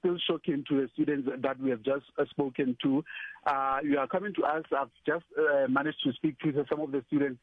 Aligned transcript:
still 0.00 0.16
shocking 0.28 0.64
to 0.68 0.80
the 0.80 0.88
students 0.94 1.28
that 1.40 1.60
we 1.60 1.70
have 1.70 1.82
just 1.82 2.04
uh, 2.18 2.24
spoken 2.30 2.76
to. 2.82 3.04
Uh, 3.46 3.78
you 3.84 3.98
are 3.98 4.06
coming 4.06 4.34
to 4.34 4.42
us. 4.44 4.64
I've 4.76 4.90
just 5.06 5.24
uh, 5.38 5.68
managed 5.68 6.02
to 6.04 6.12
speak 6.14 6.38
to 6.40 6.64
some 6.68 6.80
of 6.80 6.90
the 6.90 7.04
students. 7.06 7.38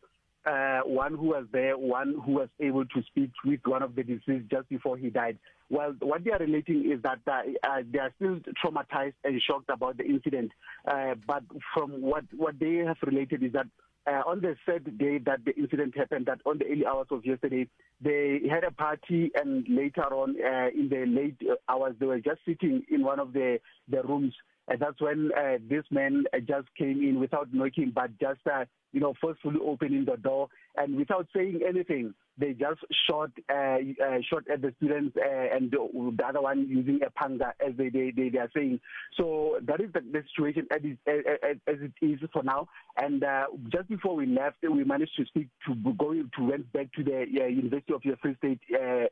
Uh, 0.45 0.79
one 0.85 1.13
who 1.13 1.25
was 1.25 1.45
there, 1.51 1.77
one 1.77 2.15
who 2.25 2.33
was 2.33 2.47
able 2.61 2.85
to 2.85 3.03
speak 3.07 3.31
with 3.43 3.59
one 3.65 3.83
of 3.83 3.95
the 3.95 4.03
deceased 4.03 4.49
just 4.49 4.69
before 4.69 4.95
he 4.95 5.09
died. 5.09 5.37
Well, 5.69 5.93
what 5.99 6.23
they 6.23 6.31
are 6.31 6.39
relating 6.39 6.89
is 6.89 7.01
that 7.01 7.19
uh, 7.27 7.41
uh, 7.67 7.81
they 7.91 7.99
are 7.99 8.13
still 8.15 8.39
traumatized 8.63 9.15
and 9.25 9.41
shocked 9.41 9.69
about 9.69 9.97
the 9.97 10.05
incident. 10.05 10.51
Uh, 10.87 11.15
but 11.27 11.43
from 11.73 12.01
what, 12.01 12.23
what 12.33 12.57
they 12.59 12.75
have 12.75 12.95
related 13.05 13.43
is 13.43 13.51
that 13.51 13.67
uh, 14.07 14.23
on 14.25 14.41
the 14.41 14.55
third 14.65 14.97
day 14.97 15.17
that 15.25 15.43
the 15.45 15.55
incident 15.55 15.97
happened, 15.97 16.25
that 16.27 16.39
on 16.45 16.59
the 16.59 16.65
early 16.65 16.85
hours 16.85 17.07
of 17.11 17.25
yesterday, 17.25 17.67
they 18.01 18.41
had 18.49 18.63
a 18.63 18.71
party, 18.71 19.31
and 19.35 19.65
later 19.69 20.03
on 20.03 20.35
uh, 20.41 20.69
in 20.73 20.89
the 20.89 21.05
late 21.05 21.37
hours, 21.67 21.95
they 21.99 22.05
were 22.05 22.19
just 22.19 22.39
sitting 22.45 22.83
in 22.89 23.03
one 23.03 23.19
of 23.19 23.33
the 23.33 23.59
the 23.89 24.01
rooms. 24.03 24.33
And 24.67 24.79
that's 24.79 24.99
when 25.01 25.31
uh, 25.37 25.57
this 25.69 25.83
man 25.91 26.25
uh, 26.33 26.39
just 26.39 26.67
came 26.77 27.01
in 27.03 27.19
without 27.19 27.53
knocking, 27.53 27.91
but 27.93 28.17
just 28.19 28.41
uh, 28.51 28.65
you 28.91 28.99
know 28.99 29.13
forcefully 29.19 29.59
opening 29.63 30.05
the 30.05 30.17
door. 30.17 30.49
And 30.75 30.95
without 30.95 31.27
saying 31.33 31.61
anything 31.67 32.13
they 32.37 32.53
just 32.53 32.79
shot 33.09 33.31
uh, 33.49 33.77
uh, 34.03 34.19
shot 34.29 34.43
at 34.51 34.61
the 34.61 34.73
students 34.77 35.17
uh, 35.17 35.55
and 35.55 35.71
the 35.71 36.23
other 36.23 36.41
one 36.41 36.67
using 36.69 36.99
a 37.05 37.09
panga 37.09 37.53
as 37.65 37.75
they 37.77 37.89
they, 37.89 38.11
they, 38.15 38.29
they 38.29 38.37
are 38.37 38.51
saying. 38.55 38.79
So 39.15 39.57
that 39.63 39.81
is 39.81 39.91
the, 39.93 40.01
the 40.01 40.23
situation 40.29 40.67
as 40.71 40.81
it, 40.83 41.59
as, 41.67 41.77
it 41.81 41.93
is 42.05 42.19
for 42.31 42.43
now. 42.43 42.67
And 42.97 43.23
uh, 43.23 43.45
just 43.69 43.89
before 43.89 44.15
we 44.15 44.27
left 44.27 44.57
we 44.61 44.83
managed 44.83 45.15
to 45.17 45.25
speak 45.25 45.47
to 45.65 45.75
go 45.93 46.13
to 46.13 46.43
went 46.43 46.71
back 46.73 46.91
to 46.93 47.03
the 47.03 47.25
uh, 47.41 47.45
University 47.45 47.93
of 47.93 48.01
the 48.03 48.15
Free 48.21 48.35
State 48.37 48.59
uh, 48.73 49.05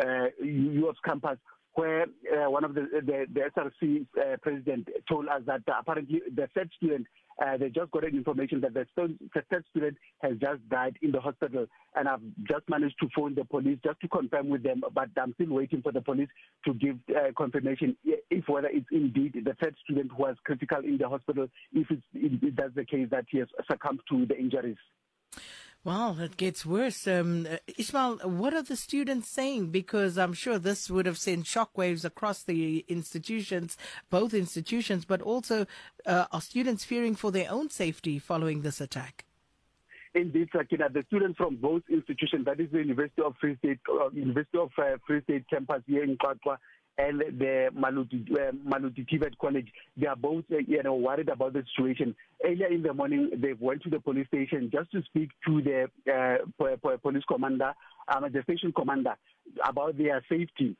uh, 0.00 0.28
UOF's 0.42 0.98
campus 1.04 1.38
where 1.74 2.06
uh, 2.38 2.50
one 2.50 2.64
of 2.64 2.74
the 2.74 2.86
the, 3.04 3.26
the 3.32 3.40
SRC 3.56 4.06
uh, 4.16 4.36
president 4.42 4.88
told 5.08 5.28
us 5.28 5.42
that 5.46 5.62
uh, 5.68 5.74
apparently 5.80 6.22
the 6.34 6.48
third 6.54 6.70
student 6.76 7.06
uh, 7.40 7.56
they 7.56 7.68
just 7.68 7.90
got 7.92 8.04
an 8.04 8.16
information 8.16 8.60
that 8.60 8.74
the, 8.74 8.84
third 8.96 9.64
student 9.70 9.96
has 10.20 10.32
just 10.38 10.68
died 10.68 10.96
in 11.02 11.12
the 11.12 11.20
hospital, 11.20 11.66
and 11.94 12.08
I've 12.08 12.20
just 12.48 12.68
managed 12.68 12.96
to 13.00 13.08
phone 13.14 13.34
the 13.34 13.44
police 13.44 13.78
just 13.84 14.00
to 14.00 14.08
confirm 14.08 14.48
with 14.48 14.64
them. 14.64 14.82
But 14.92 15.10
I'm 15.20 15.34
still 15.34 15.50
waiting 15.54 15.80
for 15.80 15.92
the 15.92 16.00
police 16.00 16.28
to 16.64 16.74
give 16.74 16.96
uh, 17.10 17.30
confirmation 17.36 17.96
if 18.04 18.48
whether 18.48 18.68
it's 18.68 18.86
indeed 18.90 19.34
the 19.44 19.54
third 19.62 19.76
student 19.84 20.10
who 20.16 20.24
was 20.24 20.36
critical 20.44 20.78
in 20.78 20.98
the 20.98 21.08
hospital, 21.08 21.46
if 21.72 21.86
it's 21.90 22.02
if 22.12 22.56
that's 22.56 22.74
the 22.74 22.84
case 22.84 23.06
that 23.10 23.26
he 23.30 23.38
has 23.38 23.48
succumbed 23.70 24.00
to 24.10 24.26
the 24.26 24.36
injuries. 24.36 24.76
Well, 25.84 26.18
it 26.20 26.36
gets 26.36 26.66
worse. 26.66 27.06
Um, 27.06 27.46
Ismail, 27.78 28.18
what 28.24 28.52
are 28.52 28.62
the 28.62 28.76
students 28.76 29.28
saying? 29.28 29.70
Because 29.70 30.18
I'm 30.18 30.32
sure 30.34 30.58
this 30.58 30.90
would 30.90 31.06
have 31.06 31.18
sent 31.18 31.44
shockwaves 31.44 32.04
across 32.04 32.42
the 32.42 32.84
institutions, 32.88 33.76
both 34.10 34.34
institutions, 34.34 35.04
but 35.04 35.22
also 35.22 35.66
uh, 36.04 36.26
are 36.32 36.40
students 36.40 36.84
fearing 36.84 37.14
for 37.14 37.30
their 37.30 37.50
own 37.50 37.70
safety 37.70 38.18
following 38.18 38.62
this 38.62 38.80
attack? 38.80 39.24
Indeed, 40.14 40.48
Sakina, 40.52 40.88
the 40.88 41.04
students 41.06 41.36
from 41.36 41.56
both 41.56 41.82
institutions, 41.88 42.44
that 42.46 42.58
is 42.58 42.70
the 42.72 42.78
University 42.78 43.22
of 43.22 43.34
Free 43.40 43.56
State, 43.58 43.78
uh, 43.88 44.10
University 44.10 44.58
of 44.58 44.70
uh, 44.78 44.96
Free 45.06 45.22
State 45.22 45.48
campus 45.48 45.82
here 45.86 46.02
in 46.02 46.16
Qwaqwa, 46.16 46.56
and 46.98 47.20
the 47.20 47.70
Maluti, 47.76 48.28
uh, 48.32 48.52
Maluti 48.66 49.08
TVET 49.08 49.38
College, 49.40 49.68
they 49.96 50.06
are 50.06 50.16
both, 50.16 50.44
uh, 50.52 50.58
you 50.66 50.82
know, 50.82 50.94
worried 50.94 51.28
about 51.28 51.52
the 51.52 51.62
situation. 51.74 52.14
Earlier 52.44 52.66
in 52.66 52.82
the 52.82 52.92
morning, 52.92 53.30
they 53.36 53.54
went 53.58 53.82
to 53.84 53.90
the 53.90 54.00
police 54.00 54.26
station 54.26 54.68
just 54.72 54.90
to 54.92 55.02
speak 55.04 55.30
to 55.46 55.62
the 55.62 55.88
uh, 56.12 56.96
police 57.02 57.22
commander, 57.28 57.72
um, 58.08 58.24
the 58.32 58.42
station 58.42 58.72
commander, 58.72 59.14
about 59.64 59.96
their 59.96 60.22
safety 60.28 60.76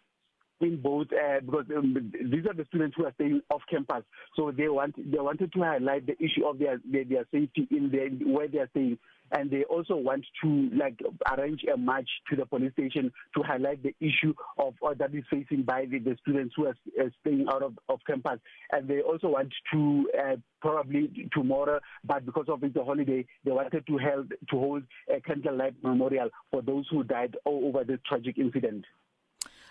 in 0.61 0.81
both 0.81 1.09
uh, 1.13 1.41
because 1.41 1.67
um, 1.77 2.13
these 2.13 2.47
are 2.47 2.55
the 2.55 2.65
students 2.69 2.97
who 2.97 3.07
are 3.07 3.13
staying 3.15 3.41
off 3.51 3.63
campus. 3.71 4.03
So 4.37 4.51
they 4.51 4.69
want 4.69 4.97
they 4.97 5.19
wanted 5.19 5.53
to 5.53 5.61
highlight 5.61 6.07
the 6.07 6.17
issue 6.23 6.47
of 6.47 6.59
their 6.59 6.81
their, 6.91 7.05
their 7.05 7.27
safety 7.33 7.69
in 7.71 7.91
the 7.91 8.25
where 8.31 8.49
they 8.49 8.59
are 8.59 8.69
staying. 8.71 8.99
And 9.31 9.51
they 9.51 9.65
also 9.65 9.95
want 9.95 10.25
to 10.43 10.71
like 10.75 10.99
arrange 11.31 11.61
a 11.73 11.77
march 11.77 12.09
to 12.31 12.37
the 12.37 12.47
police 12.47 12.73
station 12.73 13.13
to 13.37 13.43
highlight 13.43 13.83
the 13.83 13.95
issue 14.01 14.33
of 14.57 14.73
uh, 14.83 14.95
that 14.99 15.15
is 15.15 15.25
facing 15.29 15.65
by 15.65 15.85
the, 15.85 15.99
the 15.99 16.17
students 16.23 16.55
who 16.57 16.67
are 16.67 16.77
uh, 16.99 17.09
staying 17.21 17.47
out 17.53 17.63
of, 17.63 17.79
of 17.91 18.01
campus. 18.07 18.39
And 18.73 18.89
they 18.89 19.03
also 19.03 19.29
want 19.29 19.53
to 19.75 20.11
uh, 20.19 20.37
probably 20.63 21.29
tomorrow 21.33 21.79
but 22.05 22.25
because 22.25 22.47
of 22.49 22.65
it's 22.65 22.75
a 22.77 22.85
holiday 22.85 23.25
they 23.45 23.51
wanted 23.51 23.87
to 23.87 23.99
hold 23.99 24.31
to 24.31 24.59
hold 24.59 24.83
a 25.15 25.21
candlelight 25.21 25.75
memorial 25.83 26.29
for 26.51 26.63
those 26.63 26.87
who 26.91 27.05
died 27.05 27.37
over 27.45 27.85
this 27.85 28.01
tragic 28.09 28.39
incident 28.39 28.85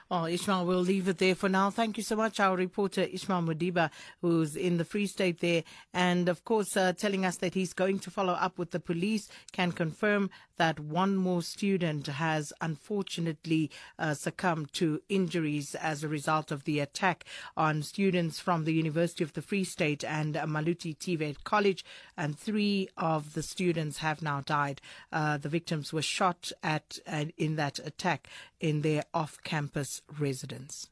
Oh, 0.10 0.26
Ishmael, 0.26 0.66
we'll 0.66 0.80
leave 0.80 1.10
it 1.10 1.18
there 1.18 1.36
for 1.36 1.50
now. 1.50 1.70
Thank 1.70 1.98
you 1.98 2.04
so 2.04 2.16
much, 2.16 2.40
our 2.40 2.56
reporter 2.56 3.02
Ishmael 3.02 3.42
Modiba, 3.42 3.90
who's 4.22 4.56
in 4.56 4.78
the 4.78 4.86
Free 4.86 5.06
State 5.06 5.42
there, 5.42 5.66
and 5.94 6.30
of 6.30 6.46
course, 6.46 6.78
uh, 6.78 6.94
telling 6.94 7.26
us 7.26 7.36
that 7.38 7.56
he's 7.56 7.74
going 7.74 8.00
to 8.00 8.10
follow 8.10 8.32
up 8.32 8.58
with 8.58 8.72
the 8.72 8.80
police. 8.80 9.28
Can 9.52 9.74
confirm 9.74 10.30
that 10.56 10.80
one 10.80 11.18
more 11.18 11.42
student 11.42 12.08
has 12.08 12.54
unfortunately 12.62 13.70
uh, 14.00 14.14
succumbed 14.14 14.72
to 14.74 15.02
injuries 15.10 15.76
as 15.76 16.04
a 16.04 16.08
result 16.08 16.52
of 16.52 16.64
the 16.64 16.80
attack 16.80 17.26
on 17.58 17.84
students 17.84 18.40
from 18.40 18.64
the 18.64 18.74
University 18.74 19.26
of 19.26 19.34
the 19.34 19.42
Free 19.42 19.66
State 19.66 20.06
and 20.06 20.38
uh, 20.38 20.46
Maluti 20.46 20.98
TVET 20.98 21.44
College, 21.44 21.84
and 22.16 22.40
three 22.40 22.88
of 22.96 23.34
the 23.34 23.44
students 23.44 23.98
have 23.98 24.22
now 24.22 24.40
died. 24.40 24.80
Uh, 25.12 25.38
the 25.38 25.50
victims 25.50 25.92
were 25.92 26.02
shot 26.02 26.54
at 26.64 26.98
uh, 27.06 27.26
in 27.38 27.58
that 27.58 27.78
attack 27.80 28.30
in 28.60 28.82
their 28.82 29.04
off-campus 29.14 29.97
residence. 30.20 30.88